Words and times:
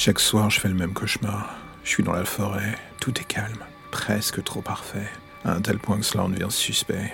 Chaque 0.00 0.20
soir, 0.20 0.48
je 0.48 0.60
fais 0.60 0.68
le 0.68 0.76
même 0.76 0.92
cauchemar. 0.92 1.56
Je 1.82 1.90
suis 1.90 2.04
dans 2.04 2.12
la 2.12 2.24
forêt, 2.24 2.78
tout 3.00 3.18
est 3.18 3.24
calme, 3.24 3.58
presque 3.90 4.44
trop 4.44 4.62
parfait, 4.62 5.10
à 5.44 5.54
un 5.54 5.60
tel 5.60 5.80
point 5.80 5.98
que 5.98 6.04
cela 6.04 6.22
en 6.22 6.28
devient 6.28 6.52
suspect. 6.52 7.12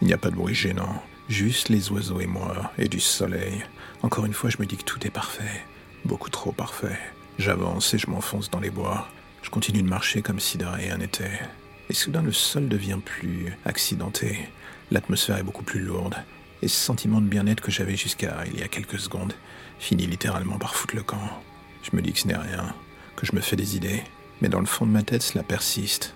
Il 0.00 0.06
n'y 0.06 0.12
a 0.12 0.16
pas 0.16 0.30
de 0.30 0.36
bruit 0.36 0.54
gênant, 0.54 1.02
juste 1.28 1.70
les 1.70 1.90
oiseaux 1.90 2.20
et 2.20 2.28
moi, 2.28 2.70
et 2.78 2.86
du 2.86 3.00
soleil. 3.00 3.64
Encore 4.04 4.26
une 4.26 4.32
fois, 4.32 4.48
je 4.48 4.58
me 4.60 4.66
dis 4.66 4.76
que 4.76 4.84
tout 4.84 5.04
est 5.04 5.10
parfait, 5.10 5.64
beaucoup 6.04 6.30
trop 6.30 6.52
parfait. 6.52 7.00
J'avance 7.40 7.94
et 7.94 7.98
je 7.98 8.08
m'enfonce 8.08 8.48
dans 8.48 8.60
les 8.60 8.70
bois. 8.70 9.08
Je 9.42 9.50
continue 9.50 9.82
de 9.82 9.88
marcher 9.88 10.22
comme 10.22 10.38
si 10.38 10.56
de 10.56 10.66
rien 10.66 10.98
n'était. 10.98 11.40
Et 11.88 11.94
soudain, 11.94 12.22
le 12.22 12.30
sol 12.30 12.68
devient 12.68 13.00
plus 13.04 13.52
accidenté. 13.64 14.48
L'atmosphère 14.92 15.38
est 15.38 15.42
beaucoup 15.42 15.64
plus 15.64 15.80
lourde. 15.80 16.14
Et 16.62 16.68
ce 16.68 16.76
sentiment 16.76 17.20
de 17.20 17.26
bien-être 17.26 17.60
que 17.60 17.72
j'avais 17.72 17.96
jusqu'à 17.96 18.44
il 18.46 18.60
y 18.60 18.62
a 18.62 18.68
quelques 18.68 19.00
secondes 19.00 19.34
finit 19.80 20.06
littéralement 20.06 20.58
par 20.58 20.76
foutre 20.76 20.94
le 20.94 21.02
camp. 21.02 21.42
Je 21.82 21.96
me 21.96 22.02
dis 22.02 22.12
que 22.12 22.18
ce 22.18 22.28
n'est 22.28 22.36
rien, 22.36 22.74
que 23.16 23.26
je 23.26 23.34
me 23.34 23.40
fais 23.40 23.56
des 23.56 23.76
idées, 23.76 24.02
mais 24.40 24.48
dans 24.48 24.60
le 24.60 24.66
fond 24.66 24.86
de 24.86 24.90
ma 24.90 25.02
tête, 25.02 25.22
cela 25.22 25.42
persiste. 25.42 26.14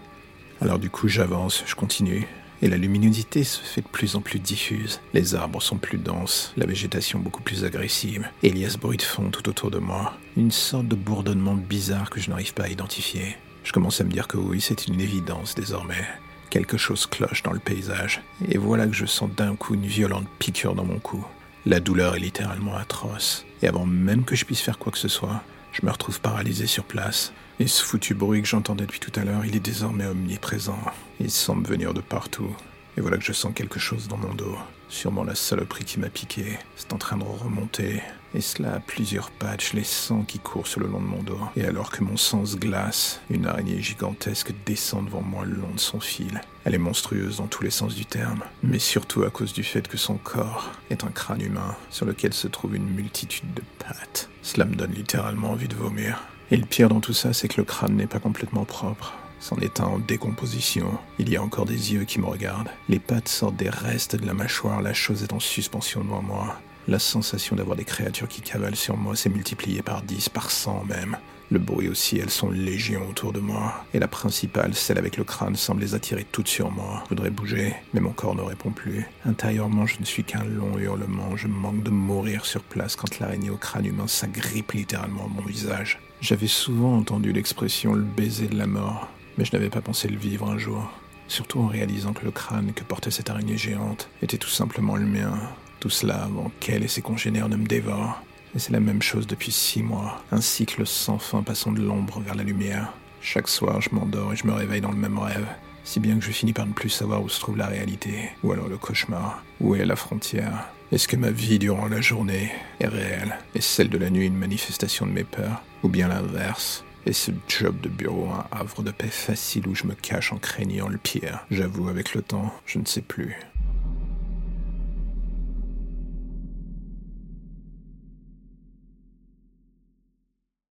Alors 0.60 0.78
du 0.78 0.91
coup, 0.91 1.09
j'avance, 1.09 1.62
je 1.66 1.74
continue, 1.74 2.27
et 2.62 2.68
la 2.68 2.77
luminosité 2.77 3.45
se 3.45 3.60
fait 3.60 3.82
de 3.82 3.88
plus 3.88 4.16
en 4.16 4.20
plus 4.20 4.38
diffuse. 4.38 5.00
Les 5.12 5.34
arbres 5.34 5.60
sont 5.60 5.77
plus 5.77 5.98
denses, 5.98 6.52
la 6.56 6.66
végétation 6.66 7.19
beaucoup 7.19 7.42
plus 7.42 7.64
agressive, 7.64 8.28
et 8.42 8.48
il 8.48 8.58
y 8.58 8.64
a 8.64 8.70
ce 8.70 8.78
bruit 8.78 8.96
de 8.96 9.02
fond 9.02 9.30
tout 9.30 9.48
autour 9.48 9.70
de 9.70 9.78
moi, 9.78 10.14
une 10.36 10.50
sorte 10.50 10.88
de 10.88 10.95
bourdonnement 10.95 11.55
bizarre 11.55 12.10
que 12.10 12.20
je 12.20 12.30
n'arrive 12.30 12.55
pas 12.55 12.64
à 12.64 12.69
identifier. 12.69 13.36
Je 13.64 13.72
commence 13.72 14.00
à 14.00 14.05
me 14.05 14.10
dire 14.10 14.28
que 14.28 14.36
oui, 14.36 14.60
c'est 14.60 14.86
une 14.86 15.00
évidence 15.00 15.55
désormais. 15.55 16.06
Quelque 16.50 16.77
chose 16.77 17.06
cloche 17.06 17.42
dans 17.42 17.52
le 17.52 17.58
paysage, 17.58 18.22
et 18.48 18.58
voilà 18.58 18.86
que 18.86 18.92
je 18.92 19.06
sens 19.06 19.30
d'un 19.30 19.56
coup 19.56 19.74
une 19.74 19.86
violente 19.86 20.28
piqûre 20.38 20.74
dans 20.74 20.84
mon 20.84 20.98
cou. 20.98 21.24
La 21.66 21.80
douleur 21.80 22.14
est 22.16 22.20
littéralement 22.20 22.77
atroce, 22.77 23.46
et 23.62 23.68
avant 23.68 23.86
même 23.86 24.24
que 24.24 24.36
je 24.36 24.45
puisse 24.45 24.60
faire 24.60 24.78
quoi 24.78 24.92
que 24.92 24.98
ce 24.98 25.09
soit, 25.09 25.42
je 25.72 25.86
me 25.86 25.91
retrouve 25.91 26.20
paralysé 26.20 26.66
sur 26.66 26.84
place. 26.84 27.33
Et 27.58 27.66
ce 27.66 27.83
foutu 27.83 28.12
bruit 28.14 28.42
que 28.42 28.48
j'entendais 28.48 28.84
depuis 28.84 29.00
tout 29.00 29.19
à 29.19 29.25
l'heure, 29.25 29.47
il 29.47 29.56
est 29.56 29.61
désormais 29.61 30.05
omniprésent. 30.05 30.78
Il 31.20 31.30
semble 31.30 31.66
venir 31.66 31.94
de 31.94 32.03
partout. 32.03 32.55
Et 32.97 33.00
voilà 33.00 33.17
que 33.17 33.25
je 33.25 33.33
sens 33.33 33.53
quelque 33.55 33.81
chose 33.81 34.09
dans 34.09 34.17
mon 34.17 34.34
dos. 34.34 34.56
Sûrement 34.89 35.25
la 35.25 35.34
saloperie 35.34 35.84
qui 35.84 35.98
m'a 35.98 36.09
piqué. 36.09 36.59
C'est 36.77 36.92
en 36.92 36.98
train 36.98 37.17
de 37.17 37.25
remonter. 37.25 38.00
Et 38.34 38.41
cela 38.41 38.75
a 38.75 38.81
plusieurs 38.81 39.31
patchs, 39.31 39.73
les 39.73 39.84
sangs 39.84 40.23
qui 40.23 40.39
courent 40.39 40.67
sur 40.67 40.81
le 40.81 40.87
long 40.87 41.00
de 41.00 41.06
mon 41.06 41.22
dos. 41.22 41.41
Et 41.56 41.65
alors 41.65 41.91
que 41.91 42.05
mon 42.05 42.17
sang 42.17 42.45
se 42.45 42.56
glace, 42.56 43.20
une 43.31 43.47
araignée 43.47 43.81
gigantesque 43.81 44.53
descend 44.65 45.06
devant 45.06 45.22
moi 45.22 45.45
le 45.45 45.55
long 45.56 45.70
de 45.72 45.81
son 45.81 46.00
fil. 46.00 46.41
Elle 46.65 46.75
est 46.75 46.78
monstrueuse 46.78 47.39
dans 47.39 47.47
tous 47.47 47.65
les 47.65 47.70
sens 47.70 47.95
du 47.95 48.06
terme, 48.06 48.45
mais 48.62 48.78
surtout 48.78 49.25
à 49.25 49.31
cause 49.31 49.53
du 49.53 49.65
fait 49.65 49.87
que 49.89 49.97
son 49.97 50.17
corps 50.17 50.70
est 50.91 51.05
un 51.05 51.11
crâne 51.11 51.42
humain 51.42 51.77
sur 51.91 52.06
lequel 52.06 52.33
se 52.33 52.48
trouve 52.48 52.77
une 52.77 52.89
multitude 52.89 53.53
de 53.55 53.62
pattes. 53.78 54.28
Cela 54.42 54.65
me 54.65 54.75
donne 54.75 54.92
littéralement 54.92 55.50
envie 55.50 55.69
de 55.69 55.77
vomir. 55.77 56.22
Et 56.50 56.56
le 56.56 56.67
pire 56.67 56.89
dans 56.89 57.00
tout 57.00 57.15
ça, 57.15 57.33
c'est 57.33 57.48
que 57.48 57.61
le 57.61 57.65
crâne 57.65 57.97
n'est 57.97 58.06
pas 58.06 58.20
complètement 58.20 58.65
propre. 58.65 59.15
C'en 59.40 59.56
est 59.58 59.80
en 59.80 59.98
décomposition. 59.98 60.98
Il 61.18 61.28
y 61.28 61.36
a 61.36 61.42
encore 61.42 61.66
des 61.66 61.92
yeux 61.92 62.04
qui 62.04 62.20
me 62.20 62.27
regardent. 62.27 62.70
Les 62.88 62.98
pattes 62.98 63.28
sortent 63.28 63.56
des 63.56 63.68
restes 63.68 64.16
de 64.16 64.26
la 64.26 64.34
mâchoire, 64.34 64.82
la 64.82 64.94
chose 64.94 65.22
est 65.22 65.32
en 65.32 65.41
suspension 65.41 66.02
devant 66.02 66.22
moi. 66.22 66.58
La 66.86 66.98
sensation 66.98 67.56
d'avoir 67.56 67.76
des 67.76 67.84
créatures 67.84 68.28
qui 68.28 68.42
cavalent 68.42 68.76
sur 68.76 68.96
moi 68.96 69.16
s'est 69.16 69.30
multipliée 69.30 69.82
par 69.82 70.02
dix, 70.02 70.28
par 70.28 70.50
cent 70.50 70.84
même. 70.84 71.16
Le 71.50 71.58
bruit 71.58 71.88
aussi, 71.88 72.18
elles 72.18 72.30
sont 72.30 72.50
légion 72.50 73.08
autour 73.08 73.32
de 73.32 73.41
moi. 73.41 73.84
Et 73.92 73.98
la 73.98 74.08
principale, 74.08 74.74
celle 74.74 74.98
avec 74.98 75.16
le 75.16 75.24
crâne, 75.24 75.56
semble 75.56 75.82
les 75.82 75.94
attirer 75.94 76.26
toutes 76.30 76.48
sur 76.48 76.70
moi. 76.70 77.02
Je 77.04 77.10
voudrais 77.10 77.30
bouger, 77.30 77.74
mais 77.92 78.00
mon 78.00 78.12
corps 78.12 78.34
ne 78.34 78.42
répond 78.42 78.70
plus. 78.70 79.06
Intérieurement, 79.24 79.86
je 79.86 80.00
ne 80.00 80.04
suis 80.04 80.24
qu'un 80.24 80.44
long 80.44 80.78
hurlement. 80.78 81.36
Je 81.36 81.48
manque 81.48 81.82
de 81.82 81.91
mourir 81.91 82.44
sur 82.44 82.62
place 82.62 82.96
quand 82.96 83.19
l'araignée 83.19 83.50
au 83.50 83.56
crâne 83.56 83.86
humain 83.86 84.06
s'agrippe 84.06 84.72
littéralement 84.72 85.28
mon 85.28 85.42
visage. 85.42 86.00
J'avais 86.20 86.46
souvent 86.46 86.96
entendu 86.96 87.32
l'expression 87.32 87.92
le 87.92 88.02
baiser 88.02 88.48
de 88.48 88.56
la 88.56 88.66
mort 88.66 89.08
mais 89.36 89.44
je 89.44 89.52
n'avais 89.52 89.70
pas 89.70 89.80
pensé 89.80 90.09
le 90.09 90.19
vivre 90.19 90.48
un 90.48 90.59
jour. 90.59 90.91
Surtout 91.28 91.60
en 91.60 91.66
réalisant 91.66 92.12
que 92.12 92.25
le 92.25 92.31
crâne 92.31 92.72
que 92.75 92.84
portait 92.84 93.10
cette 93.10 93.31
araignée 93.31 93.56
géante 93.56 94.09
était 94.22 94.38
tout 94.38 94.48
simplement 94.48 94.97
le 94.97 95.06
mien. 95.06 95.38
Tout 95.81 95.91
cela 95.91 96.25
avant 96.25 96.50
qu'elle 96.60 96.84
et 96.84 96.88
ses 96.88 97.03
congénères 97.03 97.48
ne 97.48 97.56
me 97.56 97.66
dévorent. 97.66 98.22
Et 98.54 98.59
c'est 98.59 98.72
la 98.72 98.81
même 98.81 99.03
chose 99.03 99.26
depuis 99.26 99.50
six 99.50 99.82
mois. 99.82 100.22
Un 100.31 100.41
cycle 100.41 100.86
sans 100.86 101.19
fin 101.19 101.42
passant 101.42 101.72
de 101.72 101.82
l'ombre 101.82 102.20
vers 102.20 102.34
la 102.34 102.44
lumière. 102.44 102.92
Chaque 103.20 103.48
soir, 103.48 103.81
je 103.81 103.91
m'endors 103.92 104.32
et 104.32 104.36
je 104.36 104.47
me 104.47 104.53
réveille 104.53 104.81
dans 104.81 104.92
le 104.92 104.97
même 104.97 105.19
rêve. 105.19 105.47
Si 105.82 105.98
bien 105.98 106.19
que 106.19 106.25
je 106.25 106.30
finis 106.30 106.53
par 106.53 106.66
ne 106.66 106.72
plus 106.72 106.88
savoir 106.88 107.22
où 107.22 107.28
se 107.28 107.41
trouve 107.41 107.56
la 107.56 107.66
réalité, 107.66 108.30
ou 108.42 108.53
alors 108.53 108.69
le 108.69 108.78
cauchemar. 108.78 109.42
Où 109.60 109.75
est 109.75 109.84
la 109.84 109.97
frontière 109.97 110.69
Est-ce 110.92 111.09
que 111.09 111.16
ma 111.16 111.30
vie 111.30 111.59
durant 111.59 111.88
la 111.88 112.00
journée 112.00 112.53
est 112.80 112.86
réelle 112.86 113.38
et 113.54 113.60
celle 113.60 113.88
de 113.88 113.98
la 113.98 114.10
nuit 114.10 114.26
une 114.26 114.36
manifestation 114.36 115.06
de 115.06 115.12
mes 115.12 115.25
peurs 115.25 115.62
Ou 115.82 115.88
bien 115.88 116.09
l'inverse? 116.09 116.84
Et 117.06 117.12
ce 117.12 117.31
job 117.48 117.81
de 117.81 117.88
bureau 117.88 118.28
un 118.31 118.47
havre 118.50 118.82
de 118.82 118.91
paix 118.91 119.09
facile 119.09 119.69
où 119.69 119.75
je 119.75 119.87
me 119.87 119.94
cache 119.94 120.32
en 120.32 120.38
craignant 120.38 120.88
le 120.88 120.98
pire 120.98 121.44
J'avoue, 121.50 121.88
avec 121.88 122.15
le 122.15 122.22
temps, 122.22 122.53
je 122.66 122.78
ne 122.78 122.84
sais 122.84 123.03
plus. 123.03 123.37